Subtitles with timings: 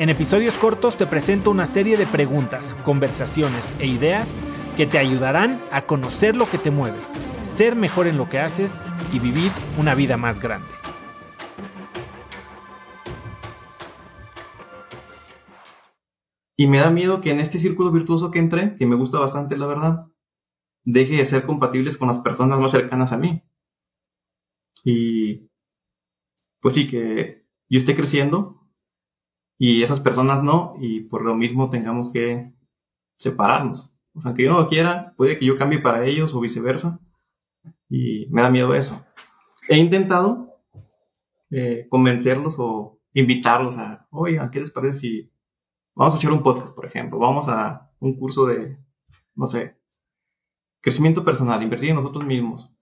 [0.00, 4.42] En episodios cortos te presento una serie de preguntas, conversaciones e ideas
[4.74, 6.96] que te ayudarán a conocer lo que te mueve,
[7.42, 10.70] ser mejor en lo que haces y vivir una vida más grande.
[16.56, 19.58] Y me da miedo que en este círculo virtuoso que entré, que me gusta bastante
[19.58, 20.06] la verdad,
[20.82, 23.42] deje de ser compatibles con las personas más cercanas a mí.
[24.82, 25.50] Y
[26.60, 28.59] pues sí, que yo esté creciendo
[29.62, 32.50] y esas personas no, y por lo mismo tengamos que
[33.16, 33.94] separarnos.
[34.14, 36.98] O sea, que yo no lo quiera, puede que yo cambie para ellos o viceversa,
[37.90, 39.04] y me da miedo eso.
[39.68, 40.56] He intentado
[41.50, 45.32] eh, convencerlos o invitarlos a, oigan, ¿qué les parece si
[45.94, 47.18] vamos a echar un podcast, por ejemplo?
[47.18, 48.78] Vamos a un curso de,
[49.34, 49.76] no sé,
[50.80, 52.72] crecimiento personal, invertir en nosotros mismos.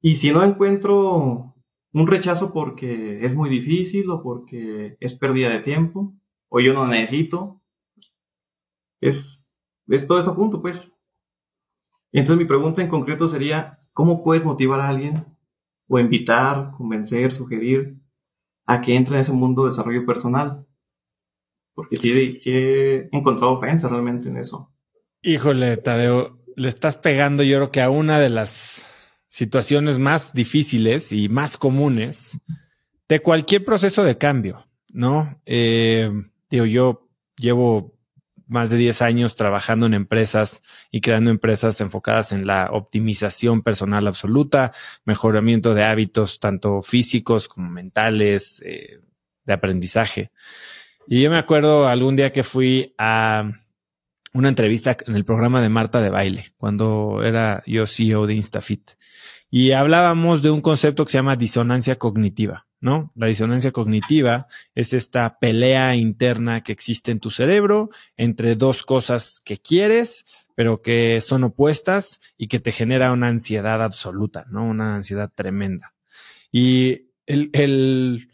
[0.00, 1.53] Y si no encuentro
[1.94, 6.12] un rechazo porque es muy difícil o porque es pérdida de tiempo
[6.48, 7.62] o yo no necesito,
[9.00, 9.48] es,
[9.88, 10.96] es todo eso junto, pues.
[12.12, 15.24] Entonces mi pregunta en concreto sería, ¿cómo puedes motivar a alguien
[15.88, 17.96] o invitar, convencer, sugerir
[18.66, 20.66] a que entre en ese mundo de desarrollo personal?
[21.74, 24.72] Porque sí, sí he encontrado ofensa realmente en eso.
[25.22, 28.88] Híjole, Tadeo, le estás pegando yo creo que a una de las
[29.34, 32.38] situaciones más difíciles y más comunes
[33.08, 35.40] de cualquier proceso de cambio, ¿no?
[35.44, 36.08] Eh,
[36.48, 37.98] digo, yo llevo
[38.46, 44.06] más de 10 años trabajando en empresas y creando empresas enfocadas en la optimización personal
[44.06, 44.72] absoluta,
[45.04, 49.00] mejoramiento de hábitos tanto físicos como mentales, eh,
[49.46, 50.30] de aprendizaje.
[51.08, 53.50] Y yo me acuerdo algún día que fui a
[54.34, 58.90] una entrevista en el programa de Marta de Baile, cuando era yo CEO de Instafit.
[59.48, 63.12] Y hablábamos de un concepto que se llama disonancia cognitiva, ¿no?
[63.14, 69.40] La disonancia cognitiva es esta pelea interna que existe en tu cerebro entre dos cosas
[69.44, 74.64] que quieres, pero que son opuestas y que te genera una ansiedad absoluta, ¿no?
[74.64, 75.94] Una ansiedad tremenda.
[76.50, 78.28] Y el, el,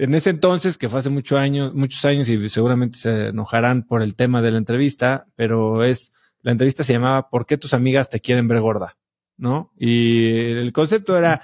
[0.00, 4.00] en ese entonces, que fue hace muchos años, muchos años y seguramente se enojarán por
[4.00, 8.08] el tema de la entrevista, pero es, la entrevista se llamaba ¿Por qué tus amigas
[8.08, 8.96] te quieren ver gorda?
[9.36, 9.74] ¿No?
[9.76, 11.42] Y el concepto era,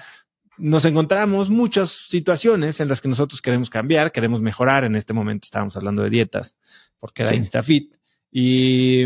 [0.57, 4.85] nos encontramos muchas situaciones en las que nosotros queremos cambiar, queremos mejorar.
[4.85, 6.57] En este momento estábamos hablando de dietas,
[6.97, 7.93] porque era InstaFit.
[8.31, 9.05] Y,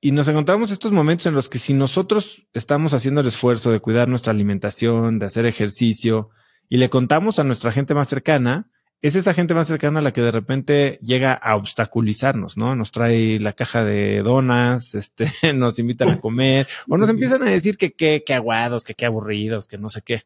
[0.00, 3.80] y nos encontramos estos momentos en los que si nosotros estamos haciendo el esfuerzo de
[3.80, 6.30] cuidar nuestra alimentación, de hacer ejercicio,
[6.68, 8.70] y le contamos a nuestra gente más cercana,
[9.00, 12.74] es esa gente más cercana a la que de repente llega a obstaculizarnos, ¿no?
[12.74, 17.50] Nos trae la caja de donas, este, nos invitan a comer, o nos empiezan a
[17.50, 20.22] decir que qué, qué aguados, que qué aburridos, que no sé qué.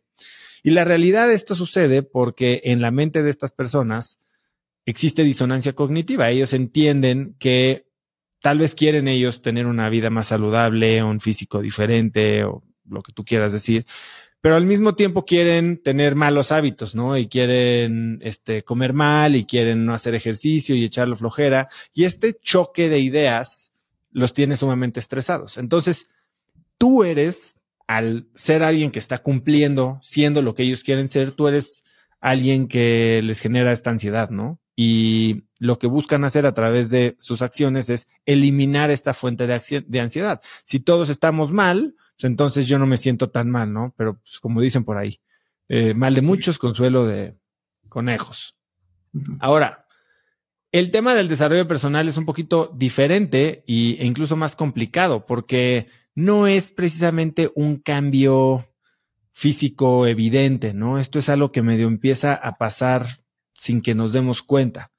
[0.62, 4.19] Y la realidad de esto sucede porque en la mente de estas personas
[4.86, 6.30] existe disonancia cognitiva.
[6.30, 7.88] Ellos entienden que
[8.41, 13.12] tal vez quieren ellos tener una vida más saludable, un físico diferente, o lo que
[13.12, 13.86] tú quieras decir,
[14.42, 17.16] pero al mismo tiempo quieren tener malos hábitos, ¿no?
[17.16, 21.69] Y quieren este, comer mal y quieren no hacer ejercicio y echarlo flojera.
[21.94, 23.72] Y este choque de ideas
[24.10, 25.58] los tiene sumamente estresados.
[25.58, 26.08] Entonces,
[26.76, 31.47] tú eres, al ser alguien que está cumpliendo, siendo lo que ellos quieren ser, tú
[31.47, 31.84] eres
[32.20, 34.59] alguien que les genera esta ansiedad, ¿no?
[34.74, 39.84] Y lo que buscan hacer a través de sus acciones es eliminar esta fuente de,
[39.86, 40.41] de ansiedad.
[40.64, 43.94] Si todos estamos mal, pues, entonces yo no me siento tan mal, ¿no?
[43.96, 45.20] Pero pues, como dicen por ahí,
[45.68, 47.36] eh, mal de muchos, consuelo de
[47.88, 48.56] conejos.
[49.40, 49.86] Ahora,
[50.72, 55.88] el tema del desarrollo personal es un poquito diferente y, e incluso más complicado porque
[56.14, 58.68] no es precisamente un cambio
[59.32, 60.98] físico evidente, ¿no?
[60.98, 63.06] Esto es algo que medio empieza a pasar
[63.54, 64.92] sin que nos demos cuenta.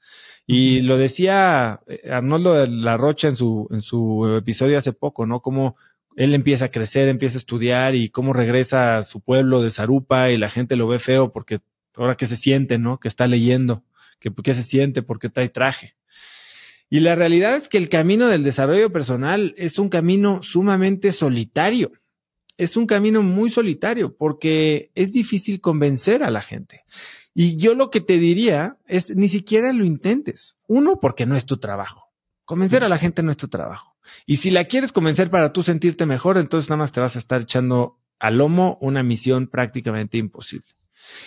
[0.46, 5.26] Y lo decía eh, Arnoldo de la Rocha en su, en su episodio hace poco,
[5.26, 5.42] ¿no?
[5.42, 5.76] Como
[6.16, 10.32] él empieza a crecer, empieza a estudiar y cómo regresa a su pueblo de Zarupa
[10.32, 11.60] y la gente lo ve feo porque
[11.96, 13.00] ahora que se siente, ¿no?
[13.00, 13.84] Que está leyendo,
[14.20, 15.96] que se siente, porque trae traje.
[16.90, 21.92] Y la realidad es que el camino del desarrollo personal es un camino sumamente solitario.
[22.56, 26.84] Es un camino muy solitario porque es difícil convencer a la gente.
[27.34, 30.58] Y yo lo que te diría es ni siquiera lo intentes.
[30.68, 32.03] Uno, porque no es tu trabajo.
[32.46, 33.96] Convencer a la gente no es tu trabajo.
[34.26, 37.20] Y si la quieres convencer para tú sentirte mejor, entonces nada más te vas a
[37.20, 40.68] estar echando al lomo una misión prácticamente imposible.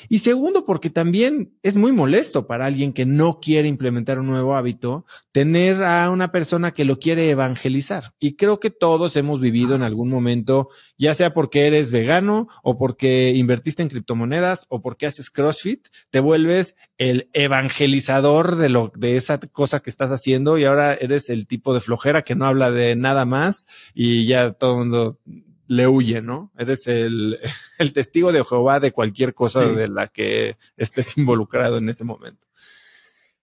[0.08, 4.56] Y segundo, porque también es muy molesto para alguien que no quiere implementar un nuevo
[4.56, 8.14] hábito, tener a una persona que lo quiere evangelizar.
[8.18, 12.78] Y creo que todos hemos vivido en algún momento, ya sea porque eres vegano o
[12.78, 19.16] porque invertiste en criptomonedas o porque haces CrossFit, te vuelves el evangelizador de lo, de
[19.16, 22.70] esa cosa que estás haciendo y ahora eres el tipo de flojera que no habla
[22.70, 25.18] de nada más y ya todo el mundo
[25.68, 26.52] le huye, ¿no?
[26.56, 27.38] Eres el,
[27.78, 32.46] el testigo de Jehová de cualquier cosa de la que estés involucrado en ese momento.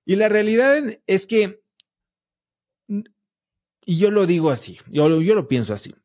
[0.06, 1.62] Y la realidad es que,
[2.88, 5.96] y yo lo digo así, yo, yo lo pienso así,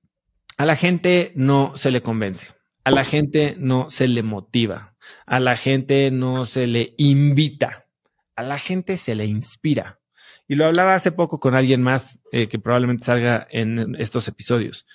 [0.56, 2.48] a la gente no se le convence,
[2.84, 7.88] a la gente no se le motiva, a la gente no se le invita,
[8.36, 10.00] a la gente se le inspira.
[10.46, 14.86] Y lo hablaba hace poco con alguien más eh, que probablemente salga en estos episodios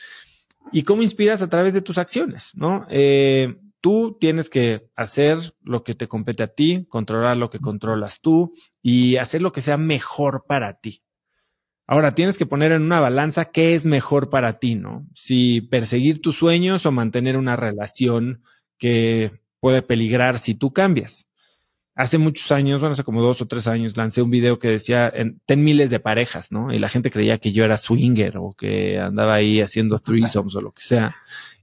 [0.72, 2.86] y cómo inspiras a través de tus acciones, ¿no?
[2.90, 8.22] Eh, tú tienes que hacer lo que te compete a ti, controlar lo que controlas
[8.22, 11.04] tú y hacer lo que sea mejor para ti.
[11.86, 15.06] Ahora tienes que poner en una balanza qué es mejor para ti, ¿no?
[15.14, 18.42] Si perseguir tus sueños o mantener una relación
[18.78, 21.28] que puede peligrar si tú cambias
[21.96, 25.12] hace muchos años, bueno, hace como dos o tres años, lancé un video que decía,
[25.14, 26.74] en, ten miles de parejas, ¿no?
[26.74, 30.62] Y la gente creía que yo era swinger o que andaba ahí haciendo threesomes o
[30.62, 31.16] lo que sea.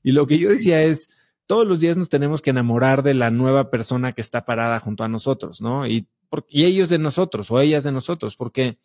[0.03, 1.09] Y lo que yo decía es,
[1.47, 5.03] todos los días nos tenemos que enamorar de la nueva persona que está parada junto
[5.03, 5.87] a nosotros, ¿no?
[5.87, 6.07] Y,
[6.49, 8.79] y ellos de nosotros o ellas de nosotros, porque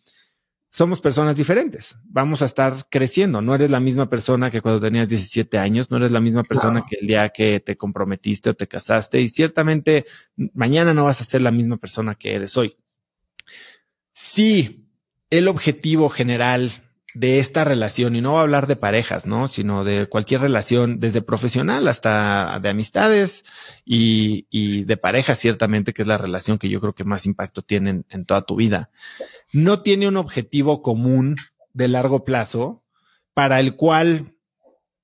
[0.76, 1.98] somos personas diferentes.
[2.04, 3.42] Vamos a estar creciendo.
[3.42, 6.84] No eres la misma persona que cuando tenías 17 años, no eres la misma persona
[6.86, 10.06] que el día que te comprometiste o te casaste y ciertamente
[10.54, 12.76] mañana no vas a ser la misma persona que eres hoy.
[14.12, 14.90] Sí,
[15.30, 16.70] el objetivo general
[17.16, 19.48] de esta relación, y no voy a hablar de parejas, ¿no?
[19.48, 23.46] Sino de cualquier relación, desde profesional hasta de amistades
[23.86, 27.62] y, y de pareja, ciertamente, que es la relación que yo creo que más impacto
[27.62, 28.90] tiene en, toda tu vida.
[29.54, 31.38] No tiene un objetivo común
[31.74, 32.84] de largo plazo
[33.34, 34.36] para el cual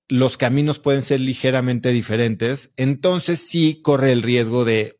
[0.09, 4.99] los caminos pueden ser ligeramente diferentes, entonces sí corre el riesgo de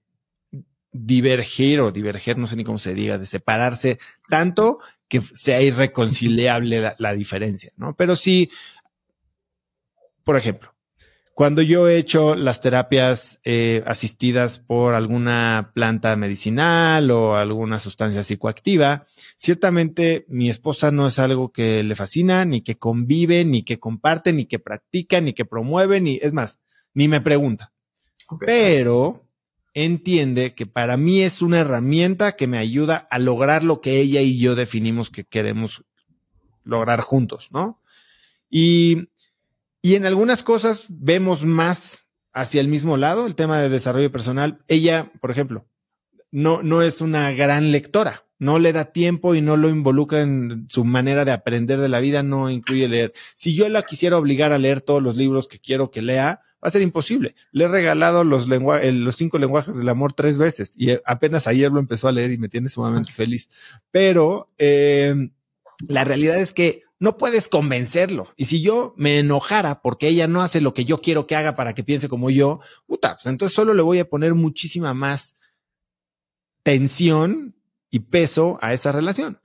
[0.92, 4.00] divergir o diverger, no sé ni cómo se diga, de separarse
[4.30, 7.96] tanto que sea irreconciliable la, diferencia, ¿no?
[7.96, 8.50] Pero sí,
[10.24, 10.74] por ejemplo,
[11.34, 18.24] cuando yo he hecho las terapias eh, asistidas por alguna planta medicinal o alguna sustancia
[18.24, 19.06] psicoactiva,
[19.38, 24.34] ciertamente mi esposa no es algo que le fascina, ni que convive, ni que comparte,
[24.34, 26.60] ni que practica, ni que promueve, ni es más,
[26.94, 27.74] ni me pregunta.
[28.40, 29.31] Pero
[29.74, 34.22] entiende que para mí es una herramienta que me ayuda a lograr lo que ella
[34.22, 35.84] y yo definimos que queremos
[36.64, 37.82] lograr juntos, ¿no?
[38.50, 39.10] Y,
[39.82, 44.60] y en algunas cosas vemos más hacia el mismo lado, el tema de desarrollo personal.
[44.68, 45.66] Ella, por ejemplo,
[46.32, 50.66] no, no es una gran lectora, no le da tiempo y no lo involucra en
[50.70, 53.14] su manera de aprender de la vida, no incluye leer.
[53.36, 56.68] Si yo la quisiera obligar a leer todos los libros que quiero que lea, va
[56.68, 57.36] a ser imposible.
[57.52, 61.80] Le he regalado los, los cinco lenguajes del amor tres veces y apenas ayer lo
[61.80, 63.50] empezó a leer y me tiene sumamente feliz.
[63.90, 65.32] Pero eh,
[65.88, 68.28] la realidad es que no puedes convencerlo.
[68.38, 71.56] Y si yo me enojara porque ella no hace lo que yo quiero que haga
[71.56, 75.36] para que piense como yo, puta, pues entonces solo le voy a poner muchísima más
[76.62, 77.56] tensión
[77.90, 79.40] y peso a esa relación.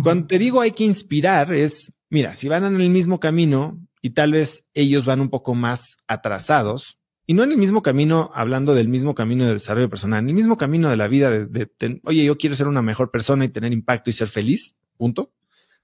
[0.00, 4.10] Cuando te digo hay que inspirar es, mira, si van en el mismo camino, y
[4.10, 8.74] tal vez ellos van un poco más atrasados y no en el mismo camino, hablando
[8.74, 12.24] del mismo camino de desarrollo personal, en el mismo camino de la vida de, oye,
[12.24, 15.32] yo quiero ser una mejor persona y tener impacto y ser feliz, punto.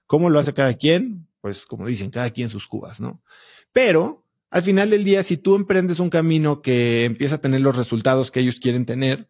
[0.07, 1.25] ¿Cómo lo hace cada quien?
[1.39, 3.21] Pues como dicen, cada quien sus cubas, ¿no?
[3.71, 7.77] Pero al final del día, si tú emprendes un camino que empieza a tener los
[7.77, 9.29] resultados que ellos quieren tener,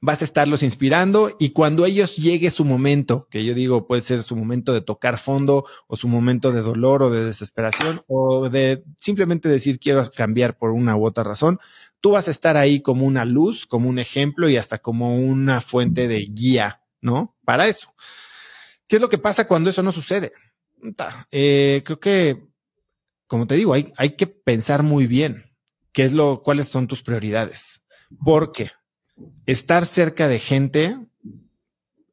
[0.00, 4.22] vas a estarlos inspirando y cuando ellos llegue su momento, que yo digo puede ser
[4.22, 8.82] su momento de tocar fondo o su momento de dolor o de desesperación o de
[8.96, 11.60] simplemente decir quiero cambiar por una u otra razón,
[12.00, 15.60] tú vas a estar ahí como una luz, como un ejemplo y hasta como una
[15.60, 17.36] fuente de guía, ¿no?
[17.44, 17.94] Para eso.
[18.86, 20.32] ¿Qué es lo que pasa cuando eso no sucede?
[21.30, 22.48] Eh, creo que,
[23.26, 25.44] como te digo, hay, hay que pensar muy bien
[25.92, 27.82] qué es lo, cuáles son tus prioridades.
[28.24, 28.70] Porque
[29.46, 30.98] estar cerca de gente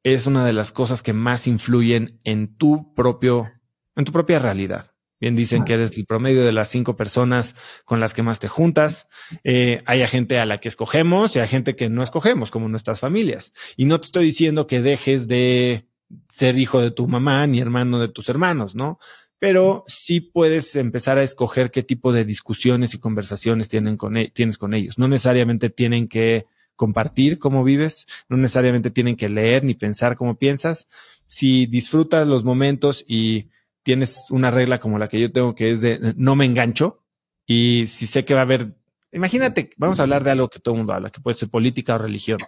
[0.04, 3.52] es una de las cosas que más influyen en tu propio,
[3.96, 4.94] en tu propia realidad.
[5.20, 8.48] Bien dicen que eres el promedio de las cinco personas con las que más te
[8.48, 9.10] juntas.
[9.44, 13.00] Eh, hay gente a la que escogemos y hay gente que no escogemos, como nuestras
[13.00, 13.52] familias.
[13.76, 15.88] Y no te estoy diciendo que dejes de
[16.30, 19.00] ser hijo de tu mamá ni hermano de tus hermanos, ¿no?
[19.40, 24.30] pero sí puedes empezar a escoger qué tipo de discusiones y conversaciones tienen con e,
[24.30, 24.98] tienes con ellos.
[24.98, 30.38] No necesariamente tienen que compartir cómo vives, no necesariamente tienen que leer ni pensar cómo
[30.38, 30.88] piensas.
[31.27, 33.50] Si disfrutas los momentos y
[33.84, 37.03] tienes una regla como la que yo tengo que es de no me engancho
[37.46, 38.75] y si sé que va a haber,
[39.12, 41.96] imagínate, vamos a hablar de algo que todo el mundo habla, que puede ser política
[41.96, 42.39] o religión.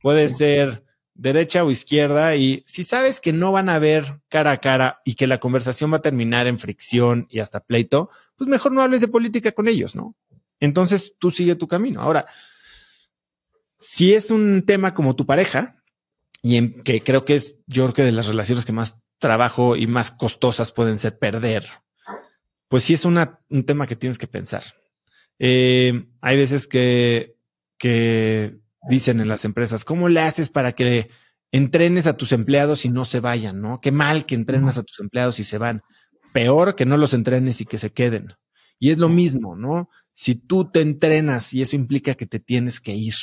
[0.00, 4.58] Puede ser derecha o izquierda y si sabes que no van a ver cara a
[4.58, 8.72] cara y que la conversación va a terminar en fricción y hasta pleito, pues mejor
[8.72, 10.16] no hables de política con ellos, ¿no?
[10.60, 12.00] Entonces tú sigue tu camino.
[12.00, 12.26] Ahora,
[13.78, 15.82] si es un tema como tu pareja,
[16.42, 19.76] y en, que creo que es, yo creo que de las relaciones que más trabajo
[19.76, 21.64] y más costosas pueden ser perder,
[22.68, 24.62] pues sí es un tema que tienes que pensar.
[25.38, 27.36] Eh, hay veces que,
[27.78, 31.08] que dicen en las empresas, ¿cómo le haces para que
[31.52, 33.60] entrenes a tus empleados y no se vayan?
[33.60, 33.80] ¿No?
[33.80, 35.82] Qué mal que entrenas a tus empleados y se van.
[36.32, 38.34] Peor que no los entrenes y que se queden.
[38.78, 39.88] Y es lo mismo, ¿no?
[40.12, 43.14] Si tú te entrenas y eso implica que te tienes que ir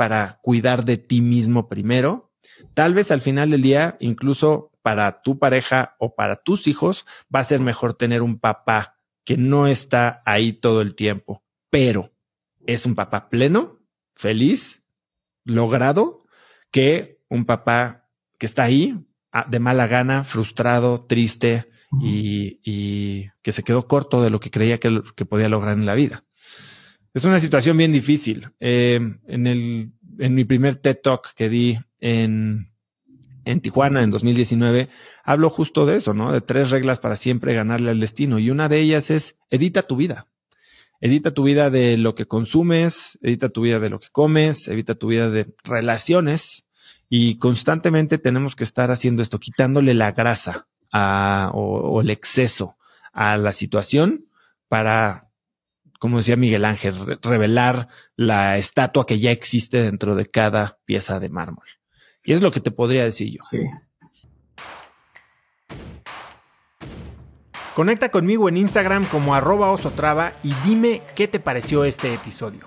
[0.00, 2.32] para cuidar de ti mismo primero,
[2.72, 7.40] tal vez al final del día, incluso para tu pareja o para tus hijos, va
[7.40, 12.14] a ser mejor tener un papá que no está ahí todo el tiempo, pero
[12.64, 13.80] es un papá pleno,
[14.14, 14.84] feliz,
[15.44, 16.24] logrado,
[16.70, 23.62] que un papá que está ahí ah, de mala gana, frustrado, triste y, que se
[23.62, 26.24] quedó corto de lo que creía que, que podía lograr en la vida.
[27.12, 28.48] Es una situación bien difícil.
[28.60, 32.72] Eh, en el, en mi primer TED Talk que di en,
[33.44, 34.88] en Tijuana en 2019,
[35.24, 36.32] hablo justo de eso, ¿no?
[36.32, 38.38] De tres reglas para siempre ganarle al destino.
[38.38, 40.26] Y una de ellas es edita tu vida.
[41.00, 44.94] Edita tu vida de lo que consumes, edita tu vida de lo que comes, evita
[44.94, 46.66] tu vida de relaciones.
[47.08, 52.76] Y constantemente tenemos que estar haciendo esto, quitándole la grasa a, o el exceso
[53.12, 54.26] a la situación
[54.68, 55.29] para
[56.00, 61.28] como decía Miguel Ángel, revelar la estatua que ya existe dentro de cada pieza de
[61.28, 61.66] mármol.
[62.24, 63.42] Y es lo que te podría decir yo.
[63.50, 63.58] Sí.
[67.74, 72.66] Conecta conmigo en Instagram como arroba osotrava y dime qué te pareció este episodio.